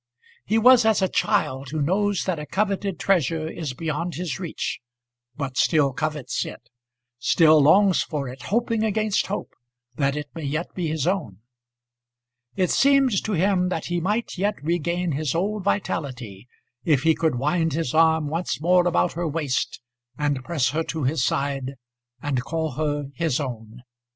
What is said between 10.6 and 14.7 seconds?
be his own. It seemed to him that he might yet